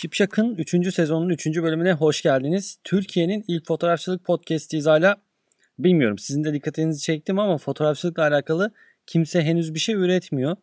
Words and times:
Şipşak'ın 0.00 0.54
3. 0.54 0.94
sezonun 0.94 1.28
3. 1.28 1.46
bölümüne 1.46 1.92
hoş 1.92 2.22
geldiniz. 2.22 2.78
Türkiye'nin 2.84 3.44
ilk 3.48 3.66
fotoğrafçılık 3.66 4.24
podcast'i 4.24 4.82
hala 4.82 5.16
bilmiyorum 5.78 6.18
sizin 6.18 6.44
de 6.44 6.52
dikkatinizi 6.52 7.02
çektim 7.02 7.38
ama 7.38 7.58
fotoğrafçılıkla 7.58 8.22
alakalı 8.22 8.72
kimse 9.06 9.42
henüz 9.42 9.74
bir 9.74 9.78
şey 9.78 9.94
üretmiyor. 9.94 10.56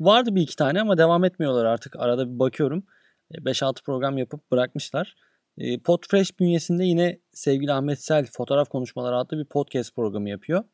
Vardı 0.00 0.34
bir 0.34 0.40
iki 0.40 0.56
tane 0.56 0.80
ama 0.80 0.98
devam 0.98 1.24
etmiyorlar 1.24 1.64
artık. 1.64 1.96
Arada 1.96 2.34
bir 2.34 2.38
bakıyorum. 2.38 2.84
5-6 3.32 3.70
e, 3.70 3.82
program 3.84 4.18
yapıp 4.18 4.52
bırakmışlar. 4.52 5.16
E, 5.58 5.78
Podfresh 5.78 6.40
bünyesinde 6.40 6.84
yine 6.84 7.18
sevgili 7.32 7.72
Ahmet 7.72 8.04
Sel 8.04 8.26
Fotoğraf 8.26 8.68
Konuşmaları 8.68 9.16
adlı 9.16 9.38
bir 9.38 9.44
podcast 9.44 9.96
programı 9.96 10.30
yapıyor. 10.30 10.64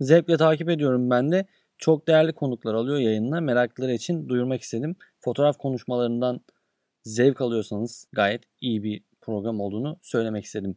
Zevkle 0.00 0.36
takip 0.36 0.68
ediyorum 0.68 1.10
ben 1.10 1.32
de. 1.32 1.46
Çok 1.78 2.08
değerli 2.08 2.32
konuklar 2.32 2.74
alıyor 2.74 2.98
yayınına. 2.98 3.40
Meraklıları 3.40 3.92
için 3.92 4.28
duyurmak 4.28 4.62
istedim. 4.62 4.96
Fotoğraf 5.20 5.58
konuşmalarından 5.58 6.40
zevk 7.04 7.40
alıyorsanız 7.40 8.06
gayet 8.12 8.42
iyi 8.60 8.82
bir 8.82 9.02
program 9.20 9.60
olduğunu 9.60 9.98
söylemek 10.02 10.44
istedim. 10.44 10.76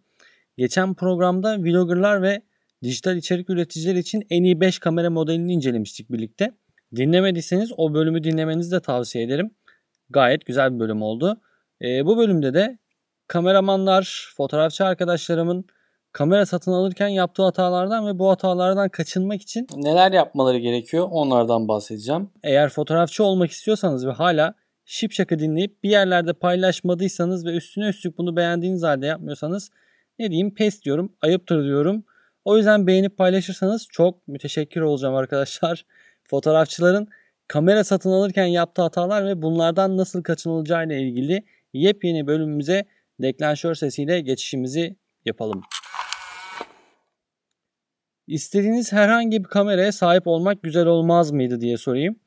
Geçen 0.57 0.93
programda 0.93 1.57
vloggerlar 1.57 2.21
ve 2.21 2.41
dijital 2.83 3.17
içerik 3.17 3.49
üreticiler 3.49 3.95
için 3.95 4.23
en 4.29 4.43
iyi 4.43 4.61
5 4.61 4.79
kamera 4.79 5.09
modelini 5.09 5.53
incelemiştik 5.53 6.11
birlikte. 6.11 6.51
Dinlemediyseniz 6.95 7.71
o 7.77 7.93
bölümü 7.93 8.23
dinlemenizi 8.23 8.71
de 8.71 8.79
tavsiye 8.79 9.23
ederim. 9.23 9.51
Gayet 10.09 10.45
güzel 10.45 10.75
bir 10.75 10.79
bölüm 10.79 11.01
oldu. 11.01 11.41
E, 11.81 12.05
bu 12.05 12.17
bölümde 12.17 12.53
de 12.53 12.77
kameramanlar, 13.27 14.33
fotoğrafçı 14.37 14.85
arkadaşlarımın 14.85 15.65
kamera 16.11 16.45
satın 16.45 16.71
alırken 16.71 17.07
yaptığı 17.07 17.43
hatalardan 17.43 18.07
ve 18.07 18.19
bu 18.19 18.29
hatalardan 18.29 18.89
kaçınmak 18.89 19.41
için 19.41 19.67
neler 19.75 20.11
yapmaları 20.11 20.57
gerekiyor 20.57 21.07
onlardan 21.11 21.67
bahsedeceğim. 21.67 22.29
Eğer 22.43 22.69
fotoğrafçı 22.69 23.23
olmak 23.23 23.51
istiyorsanız 23.51 24.07
ve 24.07 24.11
hala 24.11 24.53
Şipşak'ı 24.89 25.39
dinleyip 25.39 25.83
bir 25.83 25.89
yerlerde 25.89 26.33
paylaşmadıysanız 26.33 27.45
ve 27.45 27.55
üstüne 27.55 27.87
üstlük 27.87 28.17
bunu 28.17 28.35
beğendiğiniz 28.35 28.83
halde 28.83 29.05
yapmıyorsanız 29.05 29.69
ne 30.19 30.29
diyeyim 30.29 30.53
pes 30.53 30.83
diyorum, 30.83 31.13
ayıptır 31.21 31.63
diyorum. 31.63 32.05
O 32.45 32.57
yüzden 32.57 32.87
beğenip 32.87 33.17
paylaşırsanız 33.17 33.87
çok 33.91 34.27
müteşekkir 34.27 34.81
olacağım 34.81 35.15
arkadaşlar. 35.15 35.85
Fotoğrafçıların 36.23 37.07
kamera 37.47 37.83
satın 37.83 38.09
alırken 38.09 38.45
yaptığı 38.45 38.81
hatalar 38.81 39.25
ve 39.25 39.41
bunlardan 39.41 39.97
nasıl 39.97 40.23
kaçınılacağı 40.23 40.85
ile 40.85 41.01
ilgili 41.01 41.45
yepyeni 41.73 42.27
bölümümüze 42.27 42.85
deklanşör 43.21 43.75
sesiyle 43.75 44.21
geçişimizi 44.21 44.95
yapalım. 45.25 45.61
İstediğiniz 48.27 48.93
herhangi 48.93 49.43
bir 49.43 49.49
kameraya 49.49 49.91
sahip 49.91 50.27
olmak 50.27 50.63
güzel 50.63 50.85
olmaz 50.85 51.31
mıydı 51.31 51.59
diye 51.59 51.77
sorayım. 51.77 52.19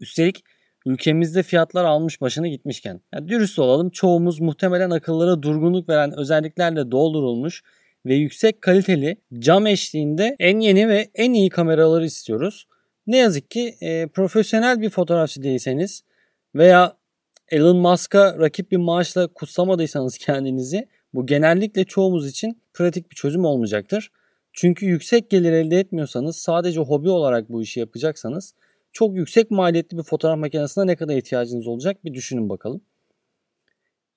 Üstelik 0.00 0.44
ülkemizde 0.86 1.42
fiyatlar 1.42 1.84
almış 1.84 2.20
başını 2.20 2.48
gitmişken. 2.48 3.00
Yani 3.14 3.28
dürüst 3.28 3.58
olalım 3.58 3.90
çoğumuz 3.90 4.40
muhtemelen 4.40 4.90
akıllara 4.90 5.42
durgunluk 5.42 5.88
veren 5.88 6.18
özelliklerle 6.18 6.90
doldurulmuş 6.90 7.62
ve 8.06 8.14
yüksek 8.14 8.62
kaliteli 8.62 9.16
cam 9.38 9.66
eşliğinde 9.66 10.36
en 10.38 10.60
yeni 10.60 10.88
ve 10.88 11.10
en 11.14 11.32
iyi 11.32 11.50
kameraları 11.50 12.04
istiyoruz. 12.04 12.66
Ne 13.06 13.16
yazık 13.16 13.50
ki 13.50 13.74
e, 13.80 14.06
profesyonel 14.06 14.80
bir 14.80 14.90
fotoğrafçı 14.90 15.42
değilseniz 15.42 16.04
veya 16.54 16.96
Elon 17.48 17.76
Musk'a 17.76 18.38
rakip 18.38 18.70
bir 18.70 18.76
maaşla 18.76 19.26
kutsamadıysanız 19.26 20.18
kendinizi 20.18 20.88
bu 21.14 21.26
genellikle 21.26 21.84
çoğumuz 21.84 22.28
için 22.28 22.62
pratik 22.74 23.10
bir 23.10 23.16
çözüm 23.16 23.44
olmayacaktır. 23.44 24.10
Çünkü 24.52 24.86
yüksek 24.86 25.30
gelir 25.30 25.52
elde 25.52 25.78
etmiyorsanız 25.78 26.36
sadece 26.36 26.80
hobi 26.80 27.08
olarak 27.08 27.50
bu 27.50 27.62
işi 27.62 27.80
yapacaksanız 27.80 28.54
çok 28.94 29.16
yüksek 29.16 29.50
maliyetli 29.50 29.98
bir 29.98 30.02
fotoğraf 30.02 30.38
makinesine 30.38 30.86
ne 30.86 30.96
kadar 30.96 31.16
ihtiyacınız 31.16 31.66
olacak 31.66 32.04
bir 32.04 32.14
düşünün 32.14 32.48
bakalım. 32.48 32.80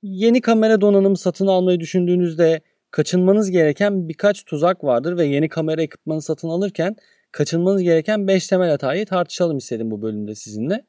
Yeni 0.03 0.41
kamera 0.41 0.81
donanımı 0.81 1.17
satın 1.17 1.47
almayı 1.47 1.79
düşündüğünüzde 1.79 2.61
kaçınmanız 2.91 3.51
gereken 3.51 4.09
birkaç 4.09 4.43
tuzak 4.43 4.83
vardır 4.83 5.17
ve 5.17 5.25
yeni 5.25 5.49
kamera 5.49 5.81
ekipmanı 5.81 6.21
satın 6.21 6.49
alırken 6.49 6.95
kaçınmanız 7.31 7.81
gereken 7.81 8.27
5 8.27 8.47
temel 8.47 8.69
hatayı 8.69 9.05
tartışalım 9.05 9.57
istedim 9.57 9.91
bu 9.91 10.01
bölümde 10.01 10.35
sizinle. 10.35 10.85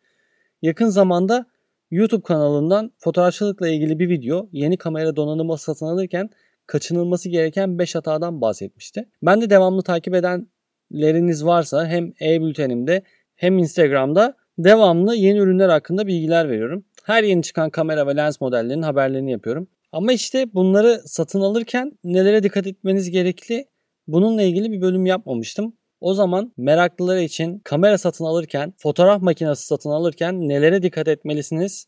Yakın 0.63 0.89
zamanda 0.89 1.47
YouTube 1.91 2.23
kanalından 2.23 2.93
fotoğrafçılıkla 2.99 3.69
ilgili 3.69 3.99
bir 3.99 4.09
video 4.09 4.49
yeni 4.53 4.77
kamera 4.77 5.17
donanımı 5.17 5.59
satın 5.59 5.87
alırken 5.87 6.31
kaçınılması 6.67 7.29
gereken 7.29 7.79
5 7.79 7.95
hatadan 7.95 8.41
bahsetmişti. 8.41 9.09
Ben 9.23 9.41
de 9.41 9.51
devamlı 9.51 9.83
takip 9.83 10.15
edenleriniz 10.15 11.45
varsa 11.45 11.87
hem 11.87 12.13
e-bültenimde 12.21 13.03
hem 13.39 13.59
Instagram'da 13.59 14.37
devamlı 14.59 15.15
yeni 15.15 15.39
ürünler 15.39 15.69
hakkında 15.69 16.07
bilgiler 16.07 16.49
veriyorum. 16.49 16.85
Her 17.05 17.23
yeni 17.23 17.43
çıkan 17.43 17.71
kamera 17.71 18.07
ve 18.07 18.17
lens 18.17 18.41
modellerinin 18.41 18.83
haberlerini 18.83 19.33
yapıyorum. 19.33 19.69
Ama 19.93 20.13
işte 20.13 20.55
bunları 20.55 21.03
satın 21.05 21.41
alırken 21.41 21.99
nelere 22.05 22.43
dikkat 22.43 22.67
etmeniz 22.67 23.11
gerekli 23.11 23.69
bununla 24.07 24.43
ilgili 24.43 24.73
bir 24.73 24.81
bölüm 24.81 25.07
yapmamıştım. 25.07 25.77
O 26.01 26.15
zaman 26.15 26.53
meraklılar 26.57 27.17
için 27.17 27.59
kamera 27.59 27.99
satın 27.99 28.25
alırken, 28.25 28.75
fotoğraf 28.77 29.23
makinesi 29.23 29.67
satın 29.67 29.91
alırken 29.91 30.49
nelere 30.49 30.83
dikkat 30.83 31.09
etmelisiniz? 31.09 31.87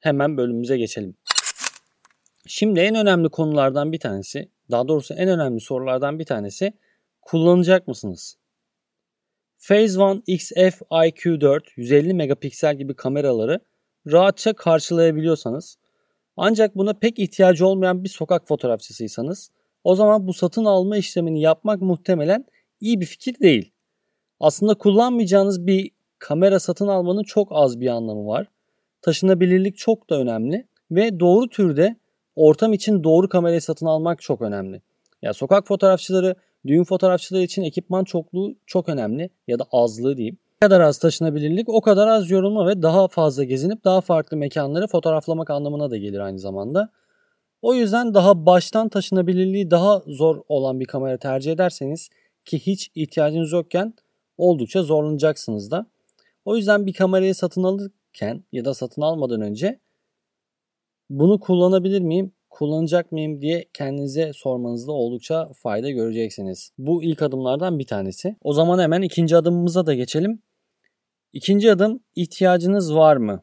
Hemen 0.00 0.36
bölümümüze 0.36 0.78
geçelim. 0.78 1.16
Şimdi 2.46 2.80
en 2.80 2.94
önemli 2.94 3.28
konulardan 3.28 3.92
bir 3.92 3.98
tanesi, 4.00 4.48
daha 4.70 4.88
doğrusu 4.88 5.14
en 5.14 5.28
önemli 5.28 5.60
sorulardan 5.60 6.18
bir 6.18 6.24
tanesi 6.24 6.72
kullanacak 7.22 7.88
mısınız? 7.88 8.36
Phase 9.58 10.00
One 10.00 10.22
XF 10.26 10.82
IQ4 10.90 11.60
150 11.76 12.14
megapiksel 12.14 12.78
gibi 12.78 12.94
kameraları 12.94 13.60
rahatça 14.06 14.52
karşılayabiliyorsanız 14.52 15.76
ancak 16.36 16.76
buna 16.76 16.92
pek 16.92 17.18
ihtiyacı 17.18 17.66
olmayan 17.66 18.04
bir 18.04 18.08
sokak 18.08 18.48
fotoğrafçısıysanız 18.48 19.50
o 19.84 19.94
zaman 19.94 20.26
bu 20.26 20.32
satın 20.32 20.64
alma 20.64 20.96
işlemini 20.96 21.40
yapmak 21.40 21.82
muhtemelen 21.82 22.44
iyi 22.80 23.00
bir 23.00 23.06
fikir 23.06 23.40
değil. 23.40 23.72
Aslında 24.40 24.74
kullanmayacağınız 24.74 25.66
bir 25.66 25.90
kamera 26.18 26.60
satın 26.60 26.88
almanın 26.88 27.22
çok 27.22 27.48
az 27.50 27.80
bir 27.80 27.88
anlamı 27.88 28.26
var. 28.26 28.46
Taşınabilirlik 29.02 29.76
çok 29.76 30.10
da 30.10 30.20
önemli 30.20 30.66
ve 30.90 31.20
doğru 31.20 31.48
türde 31.48 31.96
ortam 32.36 32.72
için 32.72 33.04
doğru 33.04 33.28
kamerayı 33.28 33.62
satın 33.62 33.86
almak 33.86 34.22
çok 34.22 34.42
önemli. 34.42 34.82
Ya 35.22 35.32
sokak 35.32 35.66
fotoğrafçıları, 35.66 36.34
düğün 36.66 36.84
fotoğrafçıları 36.84 37.42
için 37.42 37.62
ekipman 37.62 38.04
çokluğu 38.04 38.54
çok 38.66 38.88
önemli 38.88 39.30
ya 39.48 39.58
da 39.58 39.64
azlığı 39.72 40.16
diyeyim. 40.16 40.38
Ne 40.62 40.68
kadar 40.68 40.80
az 40.80 40.98
taşınabilirlik 40.98 41.68
o 41.68 41.80
kadar 41.80 42.08
az 42.08 42.30
yorulma 42.30 42.66
ve 42.66 42.82
daha 42.82 43.08
fazla 43.08 43.44
gezinip 43.44 43.84
daha 43.84 44.00
farklı 44.00 44.36
mekanları 44.36 44.86
fotoğraflamak 44.86 45.50
anlamına 45.50 45.90
da 45.90 45.96
gelir 45.96 46.18
aynı 46.18 46.38
zamanda. 46.38 46.90
O 47.62 47.74
yüzden 47.74 48.14
daha 48.14 48.46
baştan 48.46 48.88
taşınabilirliği 48.88 49.70
daha 49.70 50.02
zor 50.06 50.42
olan 50.48 50.80
bir 50.80 50.84
kamera 50.84 51.18
tercih 51.18 51.52
ederseniz 51.52 52.08
ki 52.44 52.58
hiç 52.58 52.90
ihtiyacınız 52.94 53.52
yokken 53.52 53.94
oldukça 54.38 54.82
zorlanacaksınız 54.82 55.70
da. 55.70 55.86
O 56.44 56.56
yüzden 56.56 56.86
bir 56.86 56.92
kamerayı 56.92 57.34
satın 57.34 57.62
alırken 57.62 58.44
ya 58.52 58.64
da 58.64 58.74
satın 58.74 59.02
almadan 59.02 59.40
önce 59.40 59.78
bunu 61.10 61.40
kullanabilir 61.40 62.00
miyim, 62.00 62.32
kullanacak 62.54 63.12
mıyım 63.12 63.40
diye 63.40 63.64
kendinize 63.72 64.32
sormanızda 64.32 64.92
oldukça 64.92 65.50
fayda 65.52 65.90
göreceksiniz. 65.90 66.70
Bu 66.78 67.02
ilk 67.02 67.22
adımlardan 67.22 67.78
bir 67.78 67.86
tanesi. 67.86 68.36
O 68.42 68.52
zaman 68.52 68.78
hemen 68.78 69.02
ikinci 69.02 69.36
adımımıza 69.36 69.86
da 69.86 69.94
geçelim. 69.94 70.42
İkinci 71.32 71.72
adım 71.72 72.00
ihtiyacınız 72.14 72.94
var 72.94 73.16
mı? 73.16 73.42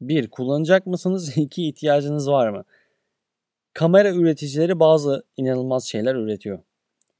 Bir, 0.00 0.30
kullanacak 0.30 0.86
mısınız? 0.86 1.36
İki, 1.36 1.68
ihtiyacınız 1.68 2.28
var 2.30 2.48
mı? 2.48 2.64
Kamera 3.74 4.10
üreticileri 4.10 4.80
bazı 4.80 5.22
inanılmaz 5.36 5.84
şeyler 5.84 6.14
üretiyor. 6.14 6.58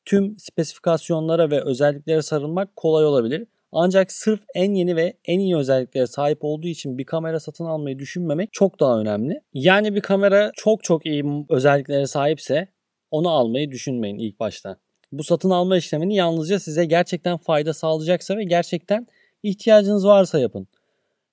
Tüm 0.04 0.38
spesifikasyonlara 0.38 1.50
ve 1.50 1.64
özelliklere 1.64 2.22
sarılmak 2.22 2.76
kolay 2.76 3.06
olabilir. 3.06 3.46
Ancak 3.76 4.12
sırf 4.12 4.40
en 4.54 4.74
yeni 4.74 4.96
ve 4.96 5.16
en 5.24 5.38
iyi 5.38 5.56
özelliklere 5.56 6.06
sahip 6.06 6.38
olduğu 6.40 6.66
için 6.66 6.98
bir 6.98 7.04
kamera 7.04 7.40
satın 7.40 7.64
almayı 7.64 7.98
düşünmemek 7.98 8.52
çok 8.52 8.80
daha 8.80 9.00
önemli. 9.00 9.40
Yani 9.54 9.94
bir 9.94 10.00
kamera 10.00 10.50
çok 10.56 10.84
çok 10.84 11.06
iyi 11.06 11.24
özelliklere 11.48 12.06
sahipse 12.06 12.68
onu 13.10 13.30
almayı 13.30 13.70
düşünmeyin 13.70 14.18
ilk 14.18 14.40
başta. 14.40 14.76
Bu 15.12 15.24
satın 15.24 15.50
alma 15.50 15.76
işlemini 15.76 16.16
yalnızca 16.16 16.60
size 16.60 16.84
gerçekten 16.84 17.36
fayda 17.36 17.74
sağlayacaksa 17.74 18.36
ve 18.36 18.44
gerçekten 18.44 19.06
ihtiyacınız 19.42 20.06
varsa 20.06 20.38
yapın. 20.38 20.68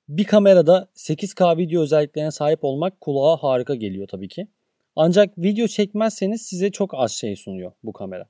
Bir 0.09 0.23
kamerada 0.23 0.87
8K 0.95 1.57
video 1.57 1.81
özelliklerine 1.81 2.31
sahip 2.31 2.63
olmak 2.63 3.01
kulağa 3.01 3.37
harika 3.37 3.75
geliyor 3.75 4.07
tabii 4.07 4.27
ki. 4.27 4.47
Ancak 4.95 5.37
video 5.37 5.67
çekmezseniz 5.67 6.41
size 6.41 6.71
çok 6.71 6.93
az 6.93 7.11
şey 7.11 7.35
sunuyor 7.35 7.71
bu 7.83 7.93
kamera. 7.93 8.25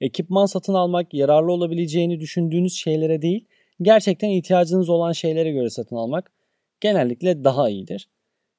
Ekipman 0.00 0.46
satın 0.46 0.74
almak 0.74 1.14
yararlı 1.14 1.52
olabileceğini 1.52 2.20
düşündüğünüz 2.20 2.74
şeylere 2.74 3.22
değil, 3.22 3.44
gerçekten 3.82 4.28
ihtiyacınız 4.28 4.88
olan 4.88 5.12
şeylere 5.12 5.52
göre 5.52 5.70
satın 5.70 5.96
almak 5.96 6.32
genellikle 6.80 7.44
daha 7.44 7.68
iyidir. 7.68 8.08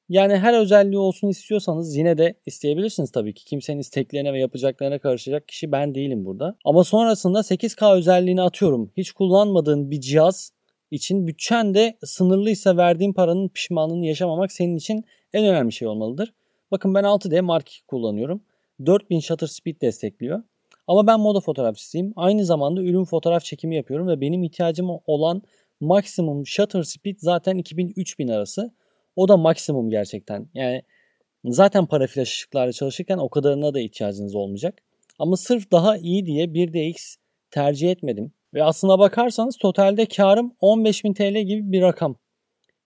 Yani 0.08 0.36
her 0.36 0.60
özelliği 0.60 0.98
olsun 0.98 1.28
istiyorsanız 1.28 1.96
yine 1.96 2.18
de 2.18 2.34
isteyebilirsiniz 2.46 3.12
tabii 3.12 3.34
ki. 3.34 3.44
Kimsenin 3.44 3.80
isteklerine 3.80 4.32
ve 4.32 4.40
yapacaklarına 4.40 4.98
karışacak 4.98 5.48
kişi 5.48 5.72
ben 5.72 5.94
değilim 5.94 6.24
burada. 6.24 6.56
Ama 6.64 6.84
sonrasında 6.84 7.38
8K 7.38 7.96
özelliğini 7.96 8.42
atıyorum. 8.42 8.92
Hiç 8.96 9.12
kullanmadığın 9.12 9.90
bir 9.90 10.00
cihaz 10.00 10.52
için 10.90 11.26
bütçen 11.26 11.74
de 11.74 11.98
sınırlıysa 12.04 12.76
verdiğin 12.76 13.12
paranın 13.12 13.48
pişmanlığını 13.48 14.06
yaşamamak 14.06 14.52
senin 14.52 14.76
için 14.76 15.04
en 15.32 15.46
önemli 15.46 15.72
şey 15.72 15.88
olmalıdır. 15.88 16.32
Bakın 16.70 16.94
ben 16.94 17.04
6D 17.04 17.40
Mark 17.40 17.72
II 17.72 17.86
kullanıyorum. 17.86 18.42
4000 18.86 19.20
shutter 19.20 19.46
speed 19.46 19.80
destekliyor. 19.80 20.42
Ama 20.86 21.06
ben 21.06 21.20
moda 21.20 21.40
fotoğrafçısıyım. 21.40 22.12
Aynı 22.16 22.44
zamanda 22.44 22.82
ürün 22.82 23.04
fotoğraf 23.04 23.44
çekimi 23.44 23.76
yapıyorum 23.76 24.08
ve 24.08 24.20
benim 24.20 24.42
ihtiyacım 24.42 24.90
olan 25.06 25.42
maksimum 25.80 26.46
shutter 26.46 26.82
speed 26.82 27.16
zaten 27.18 27.58
2000-3000 27.58 28.34
arası. 28.34 28.74
O 29.16 29.28
da 29.28 29.36
maksimum 29.36 29.90
gerçekten. 29.90 30.48
Yani 30.54 30.82
zaten 31.44 31.86
para 31.86 32.06
flash 32.06 32.28
ışıklarla 32.28 32.72
çalışırken 32.72 33.18
o 33.18 33.28
kadarına 33.28 33.74
da 33.74 33.80
ihtiyacınız 33.80 34.34
olmayacak. 34.34 34.82
Ama 35.18 35.36
sırf 35.36 35.72
daha 35.72 35.96
iyi 35.96 36.26
diye 36.26 36.46
1DX 36.46 37.16
tercih 37.50 37.90
etmedim. 37.90 38.32
Ve 38.54 38.64
aslına 38.64 38.98
bakarsanız 38.98 39.56
totalde 39.56 40.06
karım 40.06 40.52
15.000 40.60 41.14
TL 41.14 41.46
gibi 41.46 41.72
bir 41.72 41.82
rakam. 41.82 42.16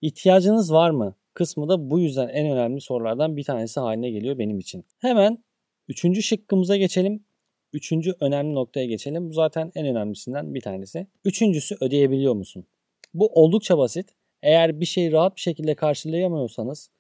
İhtiyacınız 0.01 0.73
var 0.73 0.91
mı? 0.91 1.15
Kısmı 1.35 1.69
da 1.69 1.91
bu 1.91 2.01
yüzden 2.01 2.29
en 2.29 2.51
önemli 2.53 2.81
sorulardan 2.81 3.37
bir 3.37 3.45
tanesi 3.45 3.81
haline 3.81 4.11
geliyor 4.11 4.39
benim 4.39 4.59
için. 4.59 4.85
Hemen 4.99 5.45
üçüncü 5.89 6.23
şıkkımıza 6.23 6.77
geçelim. 6.77 7.26
Üçüncü 7.77 8.15
önemli 8.21 8.55
noktaya 8.55 8.87
geçelim. 8.87 9.31
Bu 9.31 9.33
zaten 9.33 9.73
en 9.75 9.87
önemlisinden 9.87 10.55
bir 10.55 10.61
tanesi. 10.61 11.07
Üçüncüsü 11.25 11.77
ödeyebiliyor 11.81 12.35
musun? 12.35 12.67
Bu 13.15 13.27
oldukça 13.27 13.79
basit. 13.79 14.11
Eğer 14.43 14.81
bir 14.81 14.87
şeyi 14.87 15.13
rahat 15.13 15.37
bir 15.37 15.41
şekilde 15.41 15.75
karşılayamıyorsanız 15.75 16.91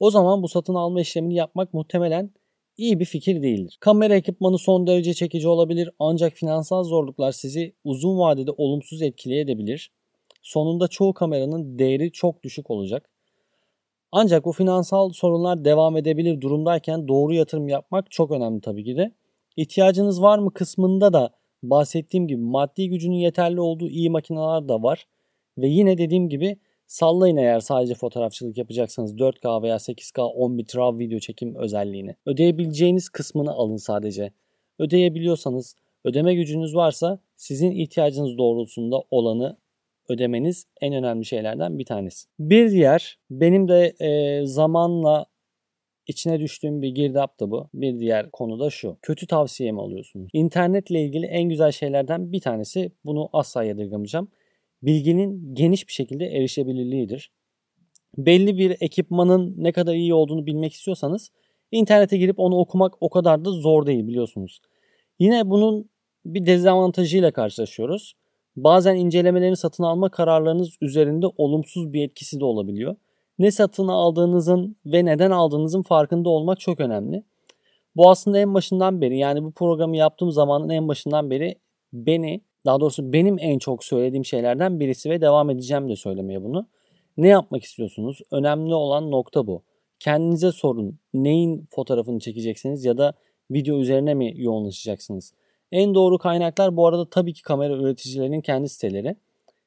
o 0.00 0.10
zaman 0.10 0.42
bu 0.42 0.48
satın 0.48 0.74
alma 0.74 1.00
işlemini 1.00 1.34
yapmak 1.34 1.74
muhtemelen 1.74 2.30
iyi 2.76 3.00
bir 3.00 3.04
fikir 3.04 3.42
değildir. 3.42 3.76
Kamera 3.80 4.14
ekipmanı 4.14 4.58
son 4.58 4.86
derece 4.86 5.14
çekici 5.14 5.48
olabilir 5.48 5.90
ancak 5.98 6.32
finansal 6.32 6.84
zorluklar 6.84 7.32
sizi 7.32 7.74
uzun 7.84 8.18
vadede 8.18 8.50
olumsuz 8.50 9.02
etkileyebilir. 9.02 9.92
Sonunda 10.42 10.88
çoğu 10.88 11.14
kameranın 11.14 11.78
değeri 11.78 12.12
çok 12.12 12.42
düşük 12.42 12.70
olacak. 12.70 13.10
Ancak 14.12 14.44
bu 14.44 14.52
finansal 14.52 15.10
sorunlar 15.10 15.64
devam 15.64 15.96
edebilir 15.96 16.40
durumdayken 16.40 17.08
doğru 17.08 17.34
yatırım 17.34 17.68
yapmak 17.68 18.10
çok 18.10 18.30
önemli 18.30 18.60
tabii 18.60 18.84
ki 18.84 18.96
de. 18.96 19.12
İhtiyacınız 19.58 20.22
var 20.22 20.38
mı 20.38 20.52
kısmında 20.52 21.12
da 21.12 21.30
bahsettiğim 21.62 22.26
gibi 22.26 22.40
maddi 22.40 22.88
gücünün 22.88 23.16
yeterli 23.16 23.60
olduğu 23.60 23.88
iyi 23.88 24.10
makineler 24.10 24.68
de 24.68 24.72
var. 24.72 25.06
Ve 25.58 25.68
yine 25.68 25.98
dediğim 25.98 26.28
gibi 26.28 26.56
sallayın 26.86 27.36
eğer 27.36 27.60
sadece 27.60 27.94
fotoğrafçılık 27.94 28.58
yapacaksanız 28.58 29.14
4K 29.14 29.62
veya 29.62 29.76
8K 29.76 30.20
10 30.20 30.58
bit 30.58 30.76
RAW 30.76 30.98
video 30.98 31.18
çekim 31.18 31.54
özelliğini. 31.54 32.14
Ödeyebileceğiniz 32.26 33.08
kısmını 33.08 33.52
alın 33.52 33.76
sadece. 33.76 34.32
Ödeyebiliyorsanız, 34.78 35.76
ödeme 36.04 36.34
gücünüz 36.34 36.74
varsa 36.74 37.18
sizin 37.36 37.70
ihtiyacınız 37.70 38.38
doğrultusunda 38.38 39.02
olanı 39.10 39.56
ödemeniz 40.08 40.64
en 40.80 40.94
önemli 40.94 41.24
şeylerden 41.24 41.78
bir 41.78 41.84
tanesi. 41.84 42.28
Bir 42.38 42.70
diğer 42.70 43.18
benim 43.30 43.68
de 43.68 43.94
e, 44.00 44.46
zamanla 44.46 45.26
içine 46.08 46.40
düştüğüm 46.40 46.82
bir 46.82 46.88
girdap 46.88 47.40
da 47.40 47.50
bu. 47.50 47.68
Bir 47.74 47.98
diğer 47.98 48.30
konu 48.30 48.60
da 48.60 48.70
şu. 48.70 48.96
Kötü 49.02 49.26
tavsiye 49.26 49.72
mi 49.72 49.80
alıyorsunuz? 49.80 50.30
İnternetle 50.32 51.04
ilgili 51.04 51.26
en 51.26 51.48
güzel 51.48 51.72
şeylerden 51.72 52.32
bir 52.32 52.40
tanesi 52.40 52.92
bunu 53.04 53.28
asla 53.32 53.64
yadırgamayacağım. 53.64 54.28
Bilginin 54.82 55.54
geniş 55.54 55.88
bir 55.88 55.92
şekilde 55.92 56.26
erişebilirliğidir. 56.26 57.32
Belli 58.16 58.58
bir 58.58 58.76
ekipmanın 58.80 59.54
ne 59.56 59.72
kadar 59.72 59.94
iyi 59.94 60.14
olduğunu 60.14 60.46
bilmek 60.46 60.72
istiyorsanız 60.72 61.30
internete 61.72 62.16
girip 62.16 62.38
onu 62.38 62.58
okumak 62.58 62.94
o 63.00 63.10
kadar 63.10 63.44
da 63.44 63.50
zor 63.50 63.86
değil 63.86 64.06
biliyorsunuz. 64.06 64.60
Yine 65.18 65.50
bunun 65.50 65.90
bir 66.24 66.46
dezavantajıyla 66.46 67.30
karşılaşıyoruz. 67.30 68.14
Bazen 68.56 68.96
incelemelerini 68.96 69.56
satın 69.56 69.82
alma 69.82 70.10
kararlarınız 70.10 70.76
üzerinde 70.80 71.26
olumsuz 71.36 71.92
bir 71.92 72.04
etkisi 72.04 72.40
de 72.40 72.44
olabiliyor. 72.44 72.96
Ne 73.38 73.50
satın 73.50 73.88
aldığınızın 73.88 74.76
ve 74.86 75.04
neden 75.04 75.30
aldığınızın 75.30 75.82
farkında 75.82 76.28
olmak 76.28 76.60
çok 76.60 76.80
önemli. 76.80 77.24
Bu 77.96 78.10
aslında 78.10 78.38
en 78.38 78.54
başından 78.54 79.00
beri 79.00 79.18
yani 79.18 79.44
bu 79.44 79.52
programı 79.52 79.96
yaptığım 79.96 80.32
zamanın 80.32 80.68
en 80.68 80.88
başından 80.88 81.30
beri 81.30 81.54
beni 81.92 82.40
daha 82.66 82.80
doğrusu 82.80 83.12
benim 83.12 83.36
en 83.40 83.58
çok 83.58 83.84
söylediğim 83.84 84.24
şeylerden 84.24 84.80
birisi 84.80 85.10
ve 85.10 85.20
devam 85.20 85.50
edeceğim 85.50 85.88
de 85.88 85.96
söylemeye 85.96 86.44
bunu. 86.44 86.66
Ne 87.16 87.28
yapmak 87.28 87.62
istiyorsunuz? 87.62 88.20
Önemli 88.30 88.74
olan 88.74 89.10
nokta 89.10 89.46
bu. 89.46 89.62
Kendinize 89.98 90.52
sorun. 90.52 90.98
Neyin 91.14 91.68
fotoğrafını 91.70 92.20
çekeceksiniz 92.20 92.84
ya 92.84 92.98
da 92.98 93.12
video 93.50 93.78
üzerine 93.78 94.14
mi 94.14 94.32
yoğunlaşacaksınız? 94.36 95.32
En 95.72 95.94
doğru 95.94 96.18
kaynaklar 96.18 96.76
bu 96.76 96.86
arada 96.86 97.10
tabii 97.10 97.32
ki 97.32 97.42
kamera 97.42 97.74
üreticilerinin 97.74 98.40
kendi 98.40 98.68
siteleri. 98.68 99.16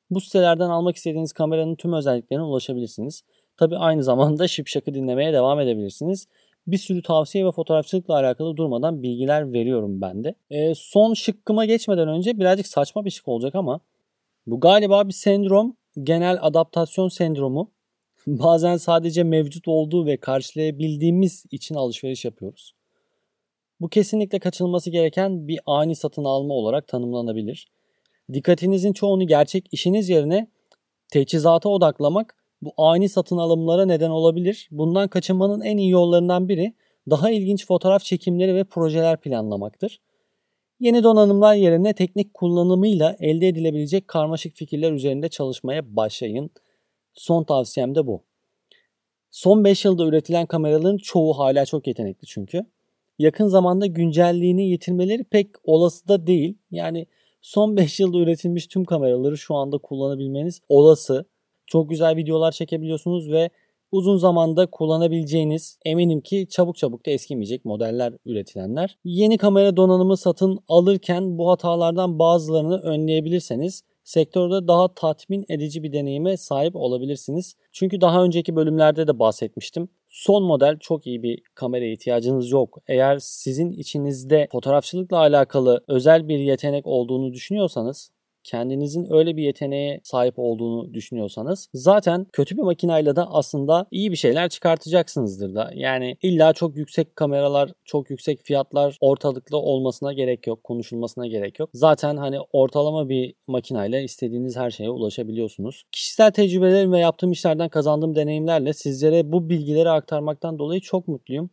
Bu 0.09 0.21
sitelerden 0.21 0.69
almak 0.69 0.95
istediğiniz 0.95 1.33
kameranın 1.33 1.75
tüm 1.75 1.93
özelliklerine 1.93 2.43
ulaşabilirsiniz. 2.43 3.23
Tabii 3.57 3.77
aynı 3.77 4.03
zamanda 4.03 4.47
Şipşak'ı 4.47 4.93
dinlemeye 4.93 5.33
devam 5.33 5.59
edebilirsiniz. 5.59 6.27
Bir 6.67 6.77
sürü 6.77 7.01
tavsiye 7.01 7.45
ve 7.45 7.51
fotoğrafçılıkla 7.51 8.13
alakalı 8.13 8.57
durmadan 8.57 9.03
bilgiler 9.03 9.53
veriyorum 9.53 10.01
ben 10.01 10.23
de. 10.23 10.35
E, 10.49 10.75
son 10.75 11.13
şıkkıma 11.13 11.65
geçmeden 11.65 12.07
önce 12.07 12.39
birazcık 12.39 12.67
saçma 12.67 13.05
bir 13.05 13.09
şık 13.09 13.27
olacak 13.27 13.55
ama 13.55 13.79
bu 14.47 14.59
galiba 14.59 15.07
bir 15.07 15.13
sendrom, 15.13 15.75
genel 16.03 16.37
adaptasyon 16.41 17.07
sendromu. 17.07 17.71
Bazen 18.27 18.77
sadece 18.77 19.23
mevcut 19.23 19.67
olduğu 19.67 20.05
ve 20.05 20.17
karşılayabildiğimiz 20.17 21.45
için 21.51 21.75
alışveriş 21.75 22.25
yapıyoruz. 22.25 22.73
Bu 23.81 23.89
kesinlikle 23.89 24.39
kaçınılması 24.39 24.89
gereken 24.89 25.47
bir 25.47 25.59
ani 25.65 25.95
satın 25.95 26.23
alma 26.23 26.53
olarak 26.53 26.87
tanımlanabilir. 26.87 27.67
Dikkatinizin 28.33 28.93
çoğunu 28.93 29.27
gerçek 29.27 29.65
işiniz 29.71 30.09
yerine 30.09 30.47
teçhizata 31.11 31.69
odaklamak 31.69 32.35
bu 32.61 32.73
ani 32.77 33.09
satın 33.09 33.37
alımlara 33.37 33.85
neden 33.85 34.09
olabilir. 34.09 34.67
Bundan 34.71 35.07
kaçınmanın 35.07 35.61
en 35.61 35.77
iyi 35.77 35.89
yollarından 35.89 36.49
biri 36.49 36.73
daha 37.09 37.31
ilginç 37.31 37.67
fotoğraf 37.67 38.03
çekimleri 38.03 38.55
ve 38.55 38.63
projeler 38.63 39.21
planlamaktır. 39.21 40.01
Yeni 40.79 41.03
donanımlar 41.03 41.55
yerine 41.55 41.93
teknik 41.93 42.33
kullanımıyla 42.33 43.15
elde 43.19 43.47
edilebilecek 43.47 44.07
karmaşık 44.07 44.55
fikirler 44.55 44.91
üzerinde 44.91 45.29
çalışmaya 45.29 45.95
başlayın. 45.95 46.51
Son 47.13 47.43
tavsiyem 47.43 47.95
de 47.95 48.07
bu. 48.07 48.23
Son 49.31 49.63
5 49.63 49.85
yılda 49.85 50.05
üretilen 50.05 50.45
kameraların 50.45 50.97
çoğu 50.97 51.37
hala 51.39 51.65
çok 51.65 51.87
yetenekli 51.87 52.27
çünkü. 52.27 52.65
Yakın 53.19 53.47
zamanda 53.47 53.85
güncelliğini 53.85 54.69
yitirmeleri 54.69 55.23
pek 55.23 55.47
olası 55.63 56.07
da 56.07 56.27
değil. 56.27 56.57
Yani 56.71 57.07
son 57.41 57.77
5 57.77 57.99
yılda 57.99 58.19
üretilmiş 58.19 58.67
tüm 58.67 58.85
kameraları 58.85 59.37
şu 59.37 59.55
anda 59.55 59.77
kullanabilmeniz 59.77 60.59
olası. 60.69 61.25
Çok 61.71 61.89
güzel 61.89 62.15
videolar 62.15 62.51
çekebiliyorsunuz 62.51 63.31
ve 63.31 63.49
uzun 63.91 64.17
zamanda 64.17 64.65
kullanabileceğiniz 64.65 65.79
eminim 65.85 66.21
ki 66.21 66.47
çabuk 66.49 66.75
çabuk 66.75 67.05
da 67.05 67.11
eskimeyecek 67.11 67.65
modeller 67.65 68.13
üretilenler. 68.25 68.97
Yeni 69.03 69.37
kamera 69.37 69.77
donanımı 69.77 70.17
satın 70.17 70.59
alırken 70.67 71.37
bu 71.37 71.49
hatalardan 71.49 72.19
bazılarını 72.19 72.77
önleyebilirseniz 72.77 73.83
sektörde 74.03 74.67
daha 74.67 74.93
tatmin 74.93 75.45
edici 75.49 75.83
bir 75.83 75.93
deneyime 75.93 76.37
sahip 76.37 76.75
olabilirsiniz. 76.75 77.55
Çünkü 77.71 78.01
daha 78.01 78.23
önceki 78.23 78.55
bölümlerde 78.55 79.07
de 79.07 79.19
bahsetmiştim. 79.19 79.89
Son 80.07 80.43
model 80.43 80.77
çok 80.79 81.07
iyi 81.07 81.23
bir 81.23 81.41
kameraya 81.55 81.91
ihtiyacınız 81.91 82.51
yok. 82.51 82.77
Eğer 82.87 83.19
sizin 83.19 83.71
içinizde 83.71 84.47
fotoğrafçılıkla 84.51 85.17
alakalı 85.17 85.83
özel 85.87 86.27
bir 86.27 86.39
yetenek 86.39 86.87
olduğunu 86.87 87.33
düşünüyorsanız 87.33 88.11
kendinizin 88.43 89.13
öyle 89.13 89.37
bir 89.37 89.43
yeteneğe 89.43 90.01
sahip 90.03 90.33
olduğunu 90.37 90.93
düşünüyorsanız 90.93 91.69
zaten 91.73 92.27
kötü 92.33 92.57
bir 92.57 92.61
makinayla 92.61 93.15
da 93.15 93.31
aslında 93.31 93.85
iyi 93.91 94.11
bir 94.11 94.15
şeyler 94.15 94.49
çıkartacaksınızdır 94.49 95.55
da. 95.55 95.71
Yani 95.75 96.17
illa 96.21 96.53
çok 96.53 96.75
yüksek 96.75 97.15
kameralar, 97.15 97.71
çok 97.85 98.09
yüksek 98.09 98.43
fiyatlar 98.43 98.97
ortalıkta 99.01 99.57
olmasına 99.57 100.13
gerek 100.13 100.47
yok, 100.47 100.63
konuşulmasına 100.63 101.27
gerek 101.27 101.59
yok. 101.59 101.69
Zaten 101.73 102.17
hani 102.17 102.39
ortalama 102.51 103.09
bir 103.09 103.33
makinayla 103.47 103.99
istediğiniz 103.99 104.57
her 104.57 104.71
şeye 104.71 104.89
ulaşabiliyorsunuz. 104.89 105.83
Kişisel 105.91 106.31
tecrübelerim 106.31 106.91
ve 106.91 106.99
yaptığım 106.99 107.31
işlerden 107.31 107.69
kazandığım 107.69 108.15
deneyimlerle 108.15 108.73
sizlere 108.73 109.31
bu 109.31 109.49
bilgileri 109.49 109.89
aktarmaktan 109.89 110.59
dolayı 110.59 110.81
çok 110.81 111.07
mutluyum. 111.07 111.49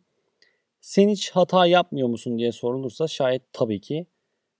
Sen 0.81 1.09
hiç 1.09 1.31
hata 1.31 1.65
yapmıyor 1.65 2.07
musun 2.07 2.37
diye 2.37 2.51
sorulursa 2.51 3.07
şayet 3.07 3.41
tabii 3.53 3.81
ki 3.81 4.05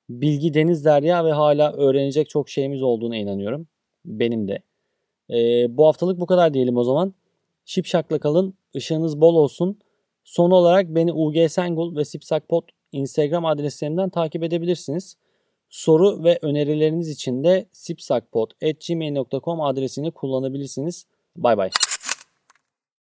bilgi 0.10 0.54
deniz 0.54 0.86
derya 0.86 1.26
ve 1.26 1.32
hala 1.32 1.74
öğrenecek 1.74 2.30
çok 2.30 2.50
şeyimiz 2.50 2.84
olduğuna 2.84 3.18
inanıyorum. 3.18 3.68
Benim 4.06 4.48
de. 4.48 4.60
Ee, 5.30 5.78
bu 5.78 5.88
haftalık 5.88 6.20
bu 6.20 6.26
kadar 6.26 6.54
diyelim 6.54 6.78
o 6.78 6.84
zaman. 6.84 7.14
Şipşakla 7.66 8.20
kalın. 8.20 8.54
Işığınız 8.74 9.22
bol 9.22 9.36
olsun. 9.36 9.80
Son 10.24 10.52
olarak 10.52 10.96
beni 10.96 11.14
UG 11.14 11.50
Sengul 11.50 11.96
ve 11.96 12.06
Sipsakpot 12.06 12.66
Instagram 12.92 13.46
adreslerimden 13.46 14.10
takip 14.10 14.44
edebilirsiniz. 14.44 15.18
Soru 15.70 16.24
ve 16.24 16.40
önerileriniz 16.42 17.10
için 17.10 17.44
de 17.44 17.66
sipsakpot.gmail.com 17.72 19.62
adresini 19.62 20.12
kullanabilirsiniz. 20.12 21.06
Bay 21.36 21.58
bay. 21.58 21.70